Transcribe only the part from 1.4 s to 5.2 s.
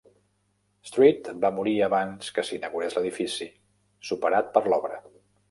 va morir abans que s'inaugurés l'edifici, superat per l'obra.